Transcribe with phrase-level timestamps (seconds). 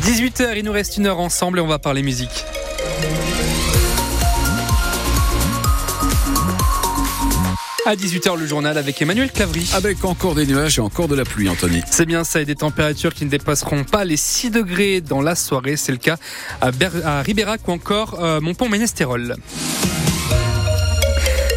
[0.00, 2.44] 18h, il nous reste une heure ensemble et on va parler musique.
[7.86, 9.70] À 18h, le journal avec Emmanuel Clavry.
[9.74, 11.82] Avec encore des nuages et encore de la pluie, Anthony.
[11.90, 15.34] C'est bien ça, et des températures qui ne dépasseront pas les 6 degrés dans la
[15.34, 15.76] soirée.
[15.76, 16.16] C'est le cas
[16.60, 16.70] à,
[17.04, 19.36] à Ribérac ou encore euh, Montpont-Ménestérol.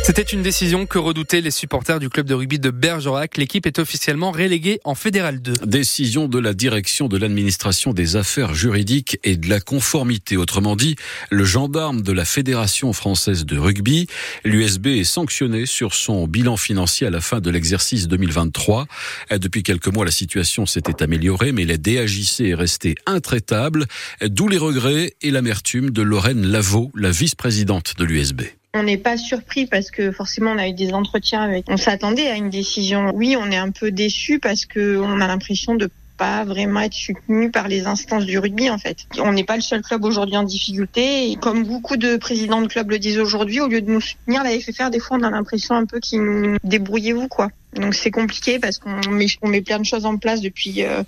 [0.06, 3.38] C'était une décision que redoutaient les supporters du club de rugby de Bergerac.
[3.38, 5.54] L'équipe est officiellement reléguée en Fédéral 2.
[5.66, 10.36] Décision de la direction de l'administration des affaires juridiques et de la conformité.
[10.36, 10.98] Autrement dit,
[11.32, 14.08] le gendarme de la Fédération française de rugby,
[14.44, 18.88] l'USB est sanctionné sur son bilan financier à la fin de l'exercice 2023.
[19.32, 23.86] Depuis quelques mois, la situation s'était améliorée, mais la DAJC est restée intraitable,
[24.22, 28.42] d'où les regrets et l'amertume de Lorraine Lavaux, la vice-présidente de l'USB.
[28.76, 31.66] On n'est pas surpris parce que forcément on a eu des entretiens avec.
[31.70, 33.12] On s'attendait à une décision.
[33.14, 35.90] Oui, on est un peu déçu parce que on a l'impression de
[36.24, 39.00] pas vraiment être soutenu par les instances du rugby en fait.
[39.20, 42.68] On n'est pas le seul club aujourd'hui en difficulté et comme beaucoup de présidents de
[42.68, 45.30] clubs le disent aujourd'hui, au lieu de nous soutenir, la FFR des fois on a
[45.30, 47.50] l'impression un peu qu'ils nous débrouillez-vous quoi.
[47.76, 51.04] Donc c'est compliqué parce qu'on met, on met plein de choses en place depuis euh,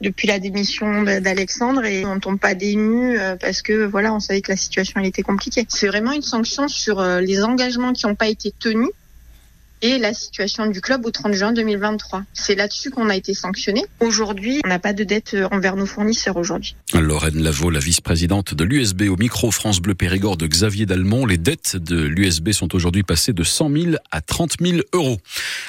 [0.00, 4.40] depuis la démission d'Alexandre et on tombe pas dénu euh, parce que voilà on savait
[4.40, 5.64] que la situation était compliquée.
[5.68, 8.90] C'est vraiment une sanction sur euh, les engagements qui n'ont pas été tenus
[9.82, 12.22] et la situation du club au 30 juin 2023.
[12.32, 13.84] C'est là-dessus qu'on a été sanctionné.
[14.00, 16.76] Aujourd'hui, on n'a pas de dette euh, envers nos fournisseurs aujourd'hui.
[16.94, 21.26] Lorraine Lavaux, la vice-présidente de l'USB au micro France Bleu Périgord de Xavier Dalmont.
[21.26, 25.18] Les dettes de l'USB sont aujourd'hui passées de 100 000 à 30 000 euros.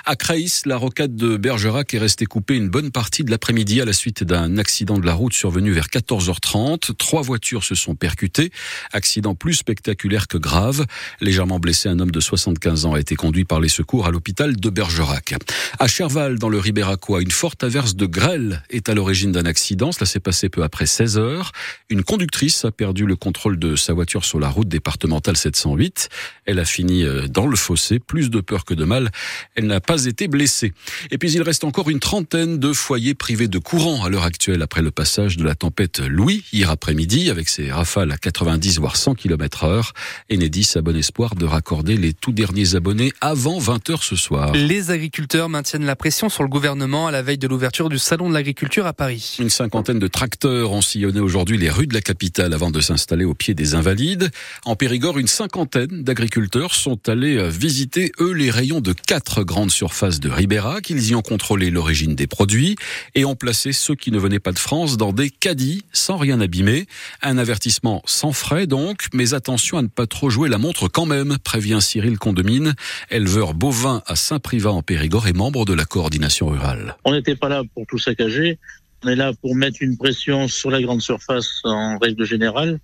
[0.06, 3.86] À Creis, la rocade de Bergerac est restée coupée une bonne partie de l'après-midi à
[3.86, 6.96] la suite d'un accident de la route survenu vers 14h30.
[6.96, 8.52] Trois voitures se sont percutées.
[8.94, 10.86] Accident plus spectaculaire que grave.
[11.20, 14.56] Légèrement blessé, un homme de 75 ans a été conduit par les secours à l'hôpital
[14.56, 15.36] de Bergerac.
[15.80, 19.92] À Cherval, dans le Ribéracois, une forte averse de grêle est à l'origine d'un accident.
[19.92, 21.52] Cela s'est passé peu après 16 heures.
[21.90, 26.10] Une conductrice a perdu le contrôle de sa voiture sur la route départementale 708.
[26.46, 29.12] Elle a fini euh, dans le fossé, plus de peur que de mal.
[29.56, 30.74] Elle n'a pas été blessée.
[31.12, 34.62] Et puis il reste encore une trentaine de foyers privés de courant à l'heure actuelle
[34.62, 38.96] après le passage de la tempête Louis hier après-midi avec ses rafales à 90 voire
[38.96, 39.94] 100 km heure.
[40.32, 44.52] Enedis a bon espoir de raccorder les tout derniers abonnés avant 20 20 ce soir.
[44.54, 48.30] Les agriculteurs maintiennent la pression sur le gouvernement à la veille de l'ouverture du Salon
[48.30, 49.38] de l'agriculture à Paris.
[49.40, 53.26] Une cinquantaine de tracteurs ont sillonné aujourd'hui les rues de la capitale avant de s'installer
[53.26, 54.30] au pied des Invalides.
[54.66, 59.72] En Périgord, une cinquantaine d'agriculteurs sont allés euh, visiter, eux, les rayons de quatre grandes
[59.72, 62.76] surfaces de Ribera, qu'ils y ont contrôlé l'origine des produits
[63.16, 66.42] et ont placé ceux qui ne venaient pas de France dans des caddies sans rien
[66.42, 66.88] abîmer.
[67.22, 71.06] Un avertissement sans frais donc, mais attention à ne pas trop jouer la montre quand
[71.06, 72.74] même, prévient Cyril Condomine,
[73.10, 76.96] éleveur beau à Saint-Privat en Périgord et membre de la coordination rurale.
[77.06, 78.60] On n'était pas là pour tout saccager.
[79.04, 82.80] On est là pour mettre une pression sur la grande surface en règle générale,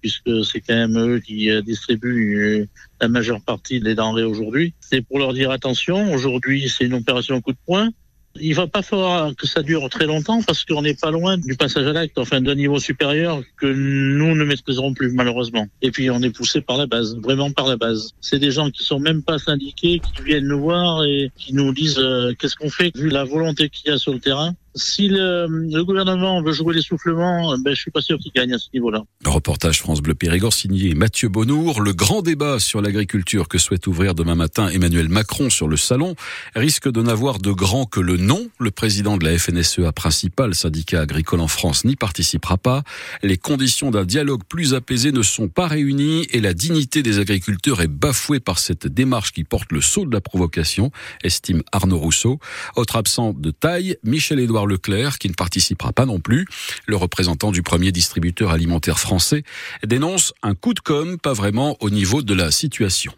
[0.00, 2.68] puisque c'est quand même eux qui euh, distribuent euh,
[3.00, 4.74] la majeure partie des denrées aujourd'hui.
[4.80, 7.90] C'est pour leur dire attention, aujourd'hui c'est une opération coup de poing.
[8.40, 11.56] Il va pas falloir que ça dure très longtemps parce qu'on n'est pas loin du
[11.56, 15.66] passage à l'acte, enfin d'un niveau supérieur que nous ne maîtriserons plus malheureusement.
[15.82, 18.10] Et puis on est poussé par la base, vraiment par la base.
[18.20, 21.72] C'est des gens qui sont même pas syndiqués, qui viennent nous voir et qui nous
[21.72, 24.54] disent euh, qu'est-ce qu'on fait vu la volonté qu'il y a sur le terrain?
[24.76, 28.68] Si le, gouvernement veut jouer l'essoufflement, ben, je suis pas sûr qu'il gagne à ce
[28.74, 29.02] niveau-là.
[29.24, 31.80] Reportage France Bleu Périgord signé Mathieu Bonnour.
[31.80, 36.14] Le grand débat sur l'agriculture que souhaite ouvrir demain matin Emmanuel Macron sur le salon
[36.54, 38.48] risque de n'avoir de grand que le nom.
[38.60, 42.82] Le président de la FNSEA principal syndicat agricole en France n'y participera pas.
[43.22, 47.80] Les conditions d'un dialogue plus apaisé ne sont pas réunies et la dignité des agriculteurs
[47.80, 50.90] est bafouée par cette démarche qui porte le sceau de la provocation,
[51.24, 52.38] estime Arnaud Rousseau.
[52.76, 56.46] Autre absent de taille, Michel-Édouard Leclerc, qui ne participera pas non plus.
[56.86, 59.42] Le représentant du premier distributeur alimentaire français
[59.84, 63.12] dénonce un coup de com' pas vraiment au niveau de la situation.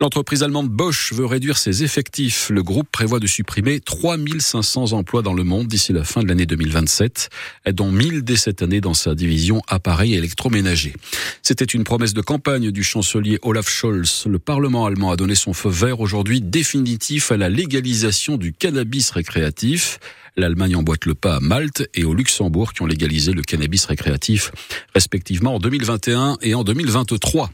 [0.00, 2.50] L'entreprise allemande Bosch veut réduire ses effectifs.
[2.50, 6.46] Le groupe prévoit de supprimer 3500 emplois dans le monde d'ici la fin de l'année
[6.46, 7.30] 2027,
[7.72, 10.94] dont 1000 dès cette année dans sa division appareils électroménagers.
[11.42, 14.24] C'était une promesse de campagne du chancelier Olaf Scholz.
[14.26, 19.10] Le Parlement allemand a donné son feu vert aujourd'hui définitif à la légalisation du cannabis
[19.10, 19.98] récréatif.
[20.38, 24.52] L'Allemagne emboîte le pas à Malte et au Luxembourg qui ont légalisé le cannabis récréatif
[24.94, 27.50] respectivement en 2021 et en 2023.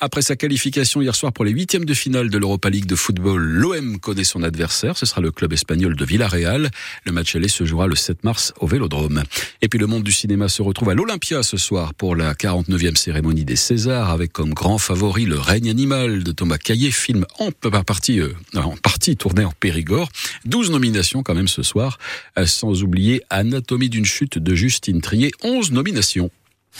[0.00, 3.42] Après sa qualification hier soir pour les huitièmes de finale de l'Europa League de football,
[3.42, 4.96] l'OM connaît son adversaire.
[4.96, 6.70] Ce sera le club espagnol de Villarreal.
[7.04, 9.22] Le match aller se jouera le 7 mars au Vélodrome.
[9.62, 12.96] Et puis le monde du cinéma se retrouve à l'Olympia ce soir pour la 49e
[12.96, 17.50] cérémonie des Césars avec comme grand favori le règne animal de Thomas Caillet, film en
[17.82, 20.10] partie, euh, en partie tourné en Périgord.
[20.44, 21.98] 12 nominations quand même ce soir.
[22.46, 26.30] sans oublier Anatomie d'une chute de Justine Trier, 11 nominations.